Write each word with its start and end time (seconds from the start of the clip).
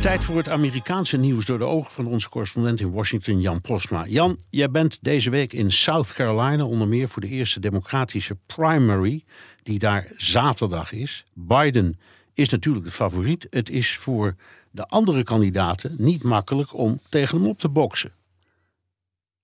Tijd 0.00 0.24
voor 0.24 0.36
het 0.36 0.48
Amerikaanse 0.48 1.16
nieuws 1.16 1.44
door 1.44 1.58
de 1.58 1.64
ogen 1.64 1.92
van 1.92 2.06
onze 2.06 2.28
correspondent 2.28 2.80
in 2.80 2.92
Washington, 2.92 3.40
Jan 3.40 3.60
Postma. 3.60 4.06
Jan, 4.06 4.38
jij 4.50 4.70
bent 4.70 4.98
deze 5.02 5.30
week 5.30 5.52
in 5.52 5.72
South 5.72 6.12
Carolina, 6.12 6.64
onder 6.64 6.88
meer 6.88 7.08
voor 7.08 7.22
de 7.22 7.28
eerste 7.28 7.60
democratische 7.60 8.36
primary, 8.46 9.24
die 9.62 9.78
daar 9.78 10.12
zaterdag 10.16 10.92
is. 10.92 11.24
Biden 11.34 11.98
is 12.34 12.48
natuurlijk 12.48 12.84
de 12.84 12.90
favoriet. 12.90 13.46
Het 13.50 13.70
is 13.70 13.96
voor 13.96 14.36
de 14.70 14.86
andere 14.86 15.22
kandidaten 15.22 15.94
niet 15.98 16.22
makkelijk 16.22 16.74
om 16.74 17.00
tegen 17.08 17.38
hem 17.38 17.46
op 17.46 17.58
te 17.58 17.68
boksen. 17.68 18.12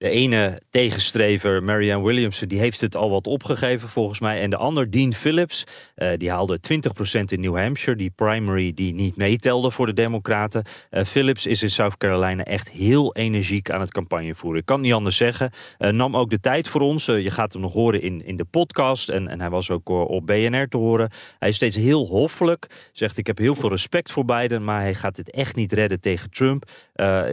De 0.05 0.11
ene 0.11 0.59
tegenstrever, 0.71 1.63
Marianne 1.63 2.07
Williamson, 2.07 2.49
die 2.49 2.59
heeft 2.59 2.81
het 2.81 2.97
al 2.97 3.11
wat 3.11 3.27
opgegeven 3.27 3.89
volgens 3.89 4.21
mij. 4.21 4.41
En 4.41 4.51
de 4.51 4.57
ander, 4.57 4.91
Dean 4.91 5.15
Phillips, 5.15 5.65
uh, 5.97 6.09
die 6.17 6.31
haalde 6.31 6.59
20% 6.59 7.21
in 7.25 7.41
New 7.41 7.57
Hampshire. 7.57 7.97
Die 7.97 8.11
primary 8.11 8.73
die 8.75 8.95
niet 8.95 9.17
meetelde 9.17 9.71
voor 9.71 9.87
de 9.87 9.93
Democraten. 9.93 10.65
Uh, 10.91 11.05
Phillips 11.05 11.47
is 11.47 11.63
in 11.63 11.71
South 11.71 11.97
Carolina 11.97 12.45
echt 12.45 12.71
heel 12.71 13.15
energiek 13.15 13.71
aan 13.71 13.81
het 13.81 13.93
campagne 13.93 14.35
voeren. 14.35 14.61
Ik 14.61 14.67
kan 14.67 14.81
niet 14.81 14.93
anders 14.93 15.17
zeggen. 15.17 15.51
Uh, 15.79 15.91
nam 15.91 16.17
ook 16.17 16.31
de 16.31 16.41
tijd 16.41 16.69
voor 16.69 16.81
ons. 16.81 17.05
je 17.05 17.31
gaat 17.31 17.53
hem 17.53 17.63
nog 17.63 17.73
horen 17.73 18.03
in, 18.03 18.27
in 18.27 18.37
de 18.37 18.45
podcast. 18.45 19.09
En, 19.09 19.29
en 19.29 19.41
hij 19.41 19.51
was 19.51 19.71
ook 19.71 19.89
op 19.89 20.27
BNR 20.27 20.69
te 20.69 20.77
horen. 20.77 21.11
Hij 21.39 21.49
is 21.49 21.57
steeds 21.57 21.77
heel 21.77 22.07
hoffelijk. 22.07 22.67
Zegt 22.93 23.19
ik 23.19 23.27
heb 23.27 23.39
heel 23.39 23.55
veel 23.55 23.69
respect 23.69 24.13
voor 24.13 24.25
Biden. 24.25 24.65
Maar 24.65 24.81
hij 24.81 24.95
gaat 24.95 25.17
het 25.17 25.31
echt 25.31 25.57
niet 25.57 25.73
redden 25.73 26.01
tegen 26.01 26.31
Trump. 26.31 26.71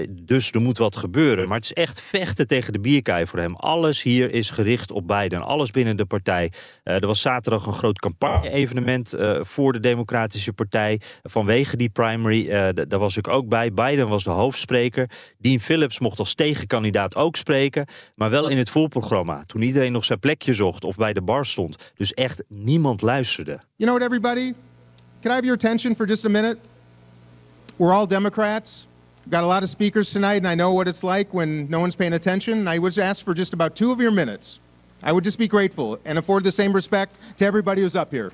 dus 0.09 0.51
er 0.51 0.61
moet 0.61 0.77
wat 0.77 0.95
gebeuren. 0.95 1.47
Maar 1.47 1.57
het 1.57 1.65
is 1.65 1.73
echt 1.73 2.01
vechten 2.01 2.47
tegen 2.47 2.60
de 2.69 2.79
bierkaai 2.79 3.27
voor 3.27 3.39
hem. 3.39 3.55
Alles 3.55 4.03
hier 4.03 4.33
is 4.33 4.49
gericht 4.49 4.91
op 4.91 5.07
Biden. 5.07 5.41
Alles 5.41 5.71
binnen 5.71 5.97
de 5.97 6.05
partij. 6.05 6.51
Uh, 6.83 6.93
er 6.93 7.07
was 7.07 7.21
zaterdag 7.21 7.65
een 7.65 7.73
groot 7.73 7.99
campagne-evenement 7.99 9.13
uh, 9.13 9.43
voor 9.43 9.73
de 9.73 9.79
Democratische 9.79 10.53
Partij. 10.53 11.01
Vanwege 11.23 11.77
die 11.77 11.89
primary. 11.89 12.45
Uh, 12.45 12.67
daar 12.87 12.99
was 12.99 13.17
ik 13.17 13.27
ook 13.27 13.47
bij. 13.47 13.73
Biden 13.73 14.07
was 14.07 14.23
de 14.23 14.29
hoofdspreker. 14.29 15.09
Dean 15.37 15.59
Phillips 15.59 15.99
mocht 15.99 16.19
als 16.19 16.33
tegenkandidaat 16.33 17.15
ook 17.15 17.35
spreken. 17.35 17.85
Maar 18.15 18.29
wel 18.29 18.49
in 18.49 18.57
het 18.57 18.69
voorprogramma. 18.69 19.43
Toen 19.45 19.61
iedereen 19.61 19.91
nog 19.91 20.05
zijn 20.05 20.19
plekje 20.19 20.53
zocht 20.53 20.83
of 20.83 20.95
bij 20.95 21.13
de 21.13 21.21
bar 21.21 21.45
stond. 21.45 21.91
Dus 21.95 22.13
echt 22.13 22.43
niemand 22.47 23.01
luisterde. 23.01 23.51
You 23.51 23.61
know 23.75 23.97
what, 23.97 24.01
everybody? 24.01 24.53
Can 25.21 25.31
I 25.31 25.33
have 25.33 25.45
your 25.45 25.57
attention 25.57 25.95
for 25.95 26.07
just 26.07 26.25
a 26.25 26.29
minute? 26.29 26.57
We're 27.75 27.93
all 27.93 28.07
Democrats. 28.07 28.87
Got 29.29 29.43
a 29.43 29.47
lot 29.47 29.63
of 29.63 29.69
speakers 29.69 30.11
tonight, 30.11 30.37
and 30.37 30.47
I 30.47 30.55
know 30.55 30.73
what 30.73 30.87
it's 30.87 31.03
like 31.03 31.33
when 31.33 31.69
no 31.69 31.79
one's 31.79 31.95
paying 31.95 32.13
attention. 32.13 32.67
I 32.67 32.79
would 32.79 32.97
ask 32.97 33.23
for 33.23 33.33
just 33.33 33.53
about 33.53 33.75
two 33.75 33.91
of 33.91 34.01
your 34.01 34.11
minutes. 34.11 34.59
I 35.03 35.11
would 35.11 35.23
just 35.23 35.37
be 35.37 35.47
grateful 35.47 35.99
and 36.05 36.17
afford 36.17 36.43
the 36.43 36.51
same 36.51 36.73
respect 36.73 37.17
to 37.37 37.45
everybody 37.45 37.81
who's 37.81 37.95
up 37.95 38.11
here. 38.11 38.31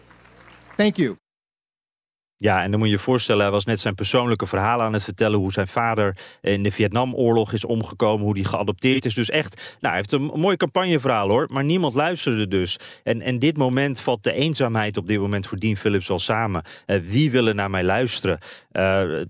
Thank 0.77 0.97
you. 0.97 1.17
Ja, 2.39 2.63
en 2.63 2.71
dan 2.71 2.79
moet 2.79 2.89
je 2.89 2.93
je 2.93 3.01
voorstellen, 3.01 3.41
hij 3.41 3.51
was 3.51 3.65
net 3.65 3.79
zijn 3.79 3.95
persoonlijke 3.95 4.47
verhalen 4.47 4.85
aan 4.85 4.93
het 4.93 5.03
vertellen. 5.03 5.39
Hoe 5.39 5.51
zijn 5.51 5.67
vader 5.67 6.17
in 6.41 6.63
de 6.63 6.71
Vietnamoorlog 6.71 7.53
is 7.53 7.65
omgekomen, 7.65 8.25
hoe 8.25 8.33
die 8.33 8.45
geadopteerd 8.45 9.05
is. 9.05 9.13
Dus 9.13 9.29
echt, 9.29 9.55
nou, 9.55 9.93
hij 9.93 9.95
heeft 9.95 10.11
een 10.11 10.39
mooi 10.39 10.57
campagneverhaal 10.57 11.29
hoor. 11.29 11.47
Maar 11.51 11.63
niemand 11.63 11.93
luisterde 11.93 12.47
dus. 12.47 12.79
En, 13.03 13.21
en 13.21 13.39
dit 13.39 13.57
moment 13.57 13.99
valt 13.99 14.23
de 14.23 14.31
eenzaamheid 14.31 14.97
op 14.97 15.07
dit 15.07 15.19
moment 15.19 15.47
voor 15.47 15.57
Dean 15.57 15.75
Phillips 15.75 16.09
al 16.09 16.19
samen. 16.19 16.63
Uh, 16.87 16.99
wie 17.01 17.31
willen 17.31 17.55
naar 17.55 17.69
mij 17.69 17.83
luisteren? 17.83 18.39
Uh, 18.71 19.21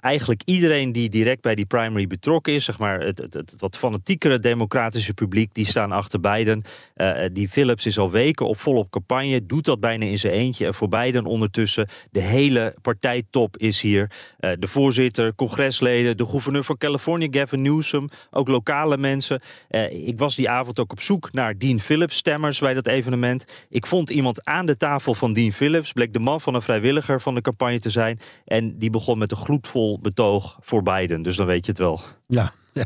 eigenlijk 0.00 0.42
iedereen 0.44 0.92
die 0.92 1.08
direct 1.08 1.42
bij 1.42 1.54
die 1.54 1.66
primary 1.66 2.06
betrokken 2.06 2.52
is, 2.52 2.64
zeg 2.64 2.78
maar 2.78 3.00
het, 3.00 3.18
het, 3.18 3.34
het 3.34 3.54
wat 3.56 3.76
fanatiekere 3.76 4.38
democratische 4.38 5.14
publiek, 5.14 5.54
die 5.54 5.66
staan 5.66 5.92
achter 5.92 6.20
Biden. 6.20 6.62
Uh, 6.96 7.24
die 7.32 7.48
Phillips 7.48 7.86
is 7.86 7.98
al 7.98 8.10
weken 8.10 8.46
op 8.46 8.56
volop 8.56 8.90
campagne, 8.90 9.46
doet 9.46 9.64
dat 9.64 9.80
bijna 9.80 10.04
in 10.04 10.18
zijn 10.18 10.32
eentje. 10.32 10.66
En 10.66 10.74
voor 10.74 10.88
Biden 10.88 11.24
ondertussen 11.24 11.88
de 12.10 12.20
hele 12.20 12.54
partijtop 12.82 13.56
is 13.56 13.80
hier. 13.80 14.10
Uh, 14.40 14.50
de 14.58 14.68
voorzitter, 14.68 15.34
congresleden, 15.34 16.16
de 16.16 16.26
gouverneur 16.26 16.64
van 16.64 16.76
Californië, 16.76 17.28
Gavin 17.30 17.62
Newsom, 17.62 18.08
ook 18.30 18.48
lokale 18.48 18.96
mensen. 18.96 19.40
Uh, 19.70 20.08
ik 20.08 20.18
was 20.18 20.36
die 20.36 20.50
avond 20.50 20.78
ook 20.78 20.92
op 20.92 21.00
zoek 21.00 21.32
naar 21.32 21.58
Dean 21.58 21.80
Phillips 21.80 22.16
stemmers 22.16 22.58
bij 22.58 22.74
dat 22.74 22.86
evenement. 22.86 23.44
Ik 23.68 23.86
vond 23.86 24.10
iemand 24.10 24.44
aan 24.44 24.66
de 24.66 24.76
tafel 24.76 25.14
van 25.14 25.32
Dean 25.32 25.52
Phillips, 25.52 25.92
bleek 25.92 26.12
de 26.12 26.18
man 26.18 26.40
van 26.40 26.54
een 26.54 26.62
vrijwilliger 26.62 27.20
van 27.20 27.34
de 27.34 27.40
campagne 27.40 27.80
te 27.80 27.90
zijn. 27.90 28.18
En 28.44 28.78
die 28.78 28.90
begon 28.90 29.18
met 29.18 29.30
een 29.30 29.36
gloedvol 29.36 29.98
betoog 30.00 30.58
voor 30.60 30.82
Biden. 30.82 31.22
Dus 31.22 31.36
dan 31.36 31.46
weet 31.46 31.64
je 31.64 31.70
het 31.70 31.80
wel. 31.80 32.00
Ja. 32.26 32.52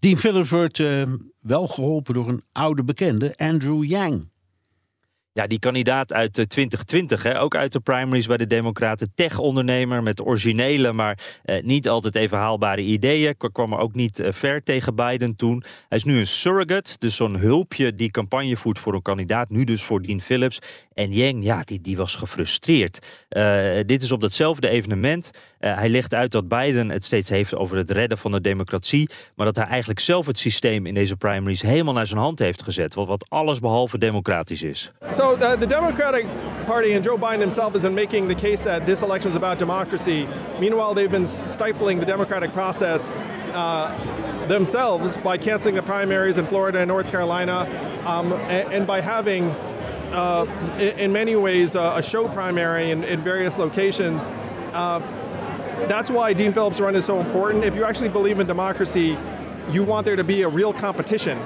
Dean 0.00 0.16
Phillips 0.16 0.50
wordt 0.50 0.78
uh, 0.78 1.02
wel 1.40 1.66
geholpen 1.66 2.14
door 2.14 2.28
een 2.28 2.42
oude 2.52 2.84
bekende, 2.84 3.36
Andrew 3.36 3.84
Yang. 3.84 4.28
Ja, 5.32 5.46
die 5.46 5.58
kandidaat 5.58 6.12
uit 6.12 6.32
2020, 6.32 7.22
hè, 7.22 7.40
ook 7.40 7.54
uit 7.54 7.72
de 7.72 7.80
primaries 7.80 8.26
bij 8.26 8.36
de 8.36 8.46
Democraten. 8.46 9.12
Tech-ondernemer 9.14 10.02
met 10.02 10.26
originele, 10.26 10.92
maar 10.92 11.18
eh, 11.42 11.62
niet 11.62 11.88
altijd 11.88 12.14
even 12.14 12.38
haalbare 12.38 12.80
ideeën. 12.80 13.36
Kwam 13.52 13.72
er 13.72 13.78
ook 13.78 13.94
niet 13.94 14.20
eh, 14.20 14.32
ver 14.32 14.62
tegen 14.62 14.94
Biden 14.94 15.36
toen. 15.36 15.62
Hij 15.88 15.98
is 15.98 16.04
nu 16.04 16.18
een 16.18 16.26
surrogate, 16.26 16.96
dus 16.98 17.16
zo'n 17.16 17.36
hulpje 17.36 17.94
die 17.94 18.10
campagne 18.10 18.56
voert 18.56 18.78
voor 18.78 18.94
een 18.94 19.02
kandidaat. 19.02 19.50
Nu 19.50 19.64
dus 19.64 19.82
voor 19.82 20.02
Dean 20.02 20.20
Phillips. 20.20 20.58
En 20.94 21.12
Yang, 21.12 21.44
ja, 21.44 21.62
die, 21.64 21.80
die 21.80 21.96
was 21.96 22.14
gefrustreerd. 22.14 23.26
Uh, 23.30 23.78
dit 23.86 24.02
is 24.02 24.12
op 24.12 24.20
datzelfde 24.20 24.68
evenement. 24.68 25.30
Hij 25.58 25.88
legt 25.88 26.14
uit 26.14 26.30
dat 26.30 26.48
Biden 26.48 26.88
het 26.88 27.04
steeds 27.04 27.28
heeft 27.28 27.56
over 27.56 27.76
het 27.76 27.90
redden 27.90 28.18
van 28.18 28.32
de 28.32 28.40
democratie. 28.40 29.10
Maar 29.34 29.46
dat 29.46 29.56
hij 29.56 29.64
eigenlijk 29.64 30.00
zelf 30.00 30.26
het 30.26 30.38
systeem 30.38 30.86
in 30.86 30.94
deze 30.94 31.16
primaries 31.16 31.62
helemaal 31.62 31.94
naar 31.94 32.06
zijn 32.06 32.20
hand 32.20 32.38
heeft 32.38 32.62
gezet. 32.62 32.94
Wat, 32.94 33.26
alles 33.28 33.58
behalve 33.58 33.98
democratisch 33.98 34.62
is. 34.62 34.92
The, 35.36 35.56
the 35.56 35.66
Democratic 35.66 36.26
Party 36.66 36.92
and 36.92 37.04
Joe 37.04 37.16
Biden 37.16 37.40
himself 37.40 37.74
is 37.74 37.84
in 37.84 37.94
making 37.94 38.28
the 38.28 38.34
case 38.34 38.62
that 38.62 38.86
this 38.86 39.02
election 39.02 39.28
is 39.28 39.34
about 39.34 39.58
democracy. 39.58 40.28
Meanwhile, 40.58 40.94
they've 40.94 41.10
been 41.10 41.26
stifling 41.26 41.98
the 41.98 42.06
democratic 42.06 42.52
process 42.52 43.14
uh, 43.54 44.46
themselves 44.46 45.16
by 45.16 45.36
canceling 45.36 45.74
the 45.74 45.82
primaries 45.82 46.38
in 46.38 46.46
Florida 46.46 46.78
and 46.78 46.88
North 46.88 47.10
Carolina, 47.10 47.68
um, 48.06 48.32
and, 48.32 48.72
and, 48.72 48.86
by 48.86 49.00
having, 49.00 49.50
uh, 50.12 50.46
in, 50.78 50.98
in, 50.98 51.12
many 51.12 51.36
ways, 51.36 51.74
uh, 51.74 51.94
a 51.96 52.02
show 52.02 52.28
primary 52.28 52.90
in, 52.90 53.04
in 53.04 53.22
various 53.22 53.58
locations. 53.58 54.28
Uh, 54.72 55.00
that's 55.88 56.10
why 56.10 56.32
Dean 56.32 56.52
Phillips' 56.52 56.80
run 56.80 56.94
is 56.94 57.04
so 57.04 57.20
important. 57.20 57.64
If 57.64 57.74
you 57.74 57.84
actually 57.84 58.10
believe 58.10 58.38
in 58.38 58.46
democracy, 58.46 59.18
you 59.70 59.82
want 59.82 60.04
there 60.04 60.16
to 60.16 60.24
be 60.24 60.42
a 60.42 60.48
real 60.48 60.72
competition. 60.72 61.40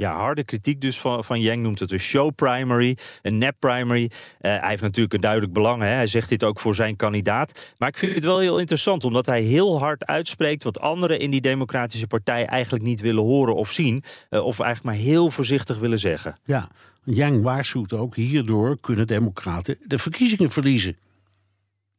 Ja, 0.00 0.16
harde 0.16 0.44
kritiek 0.44 0.80
dus 0.80 1.00
van, 1.00 1.24
van 1.24 1.40
Yang 1.40 1.62
noemt 1.62 1.78
het 1.78 1.92
een 1.92 1.98
show 1.98 2.34
primary, 2.34 2.96
een 3.22 3.38
nep 3.38 3.56
primary. 3.58 4.02
Uh, 4.02 4.10
hij 4.40 4.68
heeft 4.68 4.82
natuurlijk 4.82 5.14
een 5.14 5.20
duidelijk 5.20 5.52
belang. 5.52 5.82
Hè? 5.82 5.88
Hij 5.88 6.06
zegt 6.06 6.28
dit 6.28 6.44
ook 6.44 6.60
voor 6.60 6.74
zijn 6.74 6.96
kandidaat. 6.96 7.74
Maar 7.78 7.88
ik 7.88 7.96
vind 7.96 8.14
het 8.14 8.24
wel 8.24 8.38
heel 8.38 8.58
interessant, 8.58 9.04
omdat 9.04 9.26
hij 9.26 9.42
heel 9.42 9.78
hard 9.78 10.06
uitspreekt 10.06 10.62
wat 10.62 10.80
anderen 10.80 11.18
in 11.18 11.30
die 11.30 11.40
Democratische 11.40 12.06
Partij 12.06 12.46
eigenlijk 12.46 12.84
niet 12.84 13.00
willen 13.00 13.22
horen 13.22 13.54
of 13.54 13.72
zien. 13.72 14.02
Uh, 14.30 14.44
of 14.44 14.60
eigenlijk 14.60 14.96
maar 14.96 15.04
heel 15.04 15.30
voorzichtig 15.30 15.78
willen 15.78 15.98
zeggen. 15.98 16.34
Ja, 16.44 16.68
Yang 17.04 17.42
waarschuwt 17.42 17.92
ook, 17.92 18.16
hierdoor 18.16 18.80
kunnen 18.80 19.06
Democraten 19.06 19.78
de 19.82 19.98
verkiezingen 19.98 20.50
verliezen. 20.50 20.96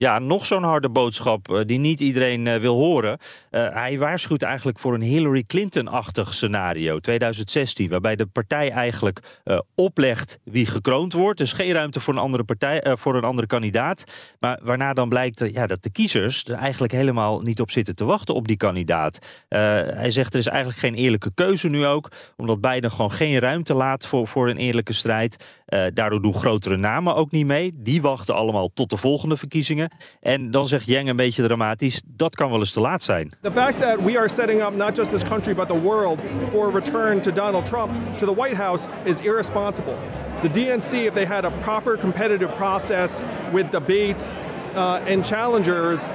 Ja, 0.01 0.19
nog 0.19 0.45
zo'n 0.45 0.63
harde 0.63 0.89
boodschap 0.89 1.49
uh, 1.49 1.61
die 1.65 1.79
niet 1.79 1.99
iedereen 1.99 2.45
uh, 2.45 2.55
wil 2.55 2.75
horen. 2.75 3.17
Uh, 3.51 3.73
hij 3.73 3.97
waarschuwt 3.97 4.41
eigenlijk 4.41 4.79
voor 4.79 4.93
een 4.93 5.01
Hillary 5.01 5.43
Clinton-achtig 5.43 6.33
scenario, 6.33 6.99
2016, 6.99 7.89
waarbij 7.89 8.15
de 8.15 8.25
partij 8.25 8.71
eigenlijk 8.71 9.39
oplegt 9.75 10.39
wie 10.43 10.65
gekroond 10.65 11.13
wordt. 11.13 11.37
Dus 11.37 11.53
geen 11.53 11.71
ruimte 11.71 11.99
voor 11.99 12.13
een 12.13 12.19
andere 12.19 12.43
partij, 12.43 12.95
voor 12.97 13.15
een 13.15 13.23
andere 13.23 13.47
kandidaat. 13.47 14.03
Maar 14.39 14.59
waarna 14.63 14.93
dan 14.93 15.09
blijkt 15.09 15.43
ja, 15.51 15.67
dat 15.67 15.83
de 15.83 15.91
kiezers 15.91 16.43
er 16.45 16.53
eigenlijk 16.53 16.93
helemaal 16.93 17.39
niet 17.39 17.61
op 17.61 17.71
zitten 17.71 17.95
te 17.95 18.05
wachten 18.05 18.35
op 18.35 18.47
die 18.47 18.57
kandidaat. 18.57 19.45
hij 19.47 20.11
zegt 20.11 20.33
er 20.33 20.39
is 20.39 20.47
eigenlijk 20.47 20.79
geen 20.79 20.95
eerlijke 20.95 21.31
keuze 21.33 21.69
nu 21.69 21.85
ook, 21.85 22.11
omdat 22.37 22.61
Biden 22.61 22.91
gewoon 22.91 23.11
geen 23.11 23.39
ruimte 23.39 23.73
laat 23.73 24.07
voor, 24.07 24.27
voor 24.27 24.49
een 24.49 24.57
eerlijke 24.57 24.93
strijd. 24.93 25.61
daardoor 25.93 26.21
doen 26.21 26.33
grotere 26.33 26.77
namen 26.77 27.15
ook 27.15 27.31
niet 27.31 27.45
mee. 27.45 27.71
Die 27.75 28.01
wachten 28.01 28.35
allemaal 28.35 28.67
tot 28.67 28.89
de 28.89 28.97
volgende 28.97 29.37
verkiezingen. 29.37 29.88
En 30.21 30.51
dan 30.51 30.67
zegt 30.67 30.89
een 30.89 31.15
beetje 31.15 31.43
dramatisch, 31.43 32.01
dat 32.05 32.35
kan 32.35 32.49
wel 32.49 32.59
eens 32.59 32.71
te 32.71 32.79
laat 32.79 33.03
zijn. 33.03 33.31
The 33.41 33.51
fact 33.51 33.81
that 33.81 34.01
we 34.01 34.17
are 34.17 34.29
setting 34.29 34.61
up 34.61 34.75
not 34.75 34.95
just 34.95 35.11
this 35.11 35.23
country 35.23 35.55
but 35.55 35.67
the 35.67 35.81
world 35.81 36.19
for 36.51 36.67
a 36.67 36.71
return 36.71 37.21
to 37.21 37.31
Donald 37.31 37.65
Trump 37.65 38.17
to 38.17 38.25
the 38.25 38.35
White 38.35 38.55
House 38.55 38.87
is 39.03 39.19
irresponsible. 39.19 39.97
The 40.41 40.49
DNC, 40.49 40.93
if 40.93 41.13
they 41.13 41.25
had 41.25 41.45
a 41.45 41.51
proper 41.61 41.97
competitive 41.97 42.55
process 42.55 43.25
with 43.51 43.71
debates 43.71 44.37
uh, 44.75 45.01
and 45.05 45.25
challengers, 45.25 46.09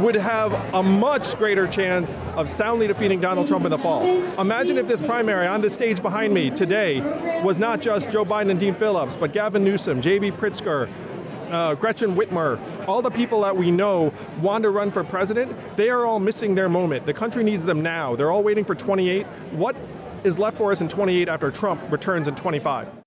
would 0.00 0.16
have 0.16 0.52
a 0.74 0.82
much 0.82 1.36
greater 1.38 1.66
chance 1.66 2.18
of 2.34 2.48
soundly 2.48 2.86
defeating 2.86 3.20
Donald 3.20 3.46
Trump 3.46 3.64
in 3.64 3.70
the 3.70 3.78
fall. 3.78 4.04
Imagine 4.38 4.76
if 4.76 4.86
this 4.86 5.00
primary 5.00 5.46
on 5.46 5.62
the 5.62 5.70
stage 5.70 6.02
behind 6.02 6.34
me 6.34 6.50
today 6.50 7.00
was 7.42 7.58
not 7.58 7.80
just 7.80 8.10
Joe 8.10 8.24
Biden 8.24 8.50
and 8.50 8.60
Dean 8.60 8.74
Phillips, 8.74 9.16
but 9.16 9.32
Gavin 9.32 9.64
Newsom, 9.64 10.00
J.B. 10.02 10.32
Pritzker, 10.32 10.90
uh, 11.50 11.74
Gretchen 11.74 12.14
Whitmer, 12.14 12.58
all 12.86 13.02
the 13.02 13.10
people 13.10 13.42
that 13.42 13.56
we 13.56 13.70
know 13.70 14.12
want 14.40 14.62
to 14.62 14.70
run 14.70 14.90
for 14.90 15.04
president, 15.04 15.56
they 15.76 15.90
are 15.90 16.04
all 16.06 16.20
missing 16.20 16.54
their 16.54 16.68
moment. 16.68 17.06
The 17.06 17.14
country 17.14 17.44
needs 17.44 17.64
them 17.64 17.82
now. 17.82 18.16
They're 18.16 18.30
all 18.30 18.42
waiting 18.42 18.64
for 18.64 18.74
28. 18.74 19.26
What 19.52 19.76
is 20.24 20.38
left 20.38 20.58
for 20.58 20.72
us 20.72 20.80
in 20.80 20.88
28 20.88 21.28
after 21.28 21.50
Trump 21.50 21.80
returns 21.90 22.28
in 22.28 22.34
25? 22.34 23.05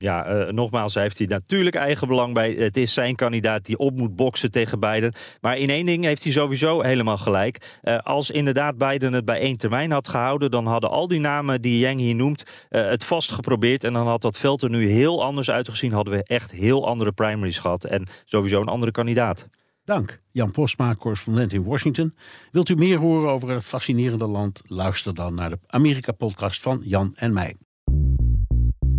Ja, 0.00 0.46
uh, 0.46 0.52
nogmaals, 0.52 0.94
heeft 0.94 1.18
hij 1.18 1.26
natuurlijk 1.26 1.76
eigen 1.76 2.08
belang 2.08 2.34
bij. 2.34 2.52
Het 2.52 2.76
is 2.76 2.92
zijn 2.92 3.14
kandidaat 3.14 3.64
die 3.64 3.78
op 3.78 3.96
moet 3.96 4.16
boksen 4.16 4.50
tegen 4.50 4.80
Biden. 4.80 5.12
Maar 5.40 5.58
in 5.58 5.70
één 5.70 5.86
ding 5.86 6.04
heeft 6.04 6.22
hij 6.22 6.32
sowieso 6.32 6.82
helemaal 6.82 7.16
gelijk. 7.16 7.78
Uh, 7.82 7.98
als 7.98 8.30
inderdaad 8.30 8.78
Biden 8.78 9.12
het 9.12 9.24
bij 9.24 9.40
één 9.40 9.56
termijn 9.56 9.90
had 9.90 10.08
gehouden... 10.08 10.50
dan 10.50 10.66
hadden 10.66 10.90
al 10.90 11.08
die 11.08 11.20
namen 11.20 11.62
die 11.62 11.78
Yang 11.78 11.98
hier 11.98 12.14
noemt 12.14 12.42
uh, 12.70 12.88
het 12.88 13.04
vast 13.04 13.32
geprobeerd... 13.32 13.84
en 13.84 13.92
dan 13.92 14.06
had 14.06 14.22
dat 14.22 14.38
veld 14.38 14.62
er 14.62 14.70
nu 14.70 14.88
heel 14.88 15.24
anders 15.24 15.50
uitgezien. 15.50 15.92
Hadden 15.92 16.14
we 16.14 16.22
echt 16.22 16.50
heel 16.50 16.86
andere 16.86 17.12
primaries 17.12 17.58
gehad. 17.58 17.84
En 17.84 18.06
sowieso 18.24 18.60
een 18.60 18.68
andere 18.68 18.92
kandidaat. 18.92 19.46
Dank. 19.84 20.20
Jan 20.32 20.50
Postma, 20.50 20.94
correspondent 20.94 21.52
in 21.52 21.64
Washington. 21.64 22.14
Wilt 22.50 22.68
u 22.68 22.74
meer 22.74 22.98
horen 22.98 23.30
over 23.30 23.48
het 23.48 23.64
fascinerende 23.64 24.26
land? 24.26 24.60
Luister 24.64 25.14
dan 25.14 25.34
naar 25.34 25.50
de 25.50 25.58
Amerika-podcast 25.66 26.60
van 26.60 26.80
Jan 26.84 27.14
en 27.16 27.32
mij. 27.32 27.56